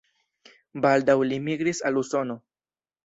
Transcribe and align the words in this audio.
Baldaŭ 0.85 1.15
li 1.33 1.39
migris 1.49 1.83
al 1.91 2.01
Usono. 2.03 2.39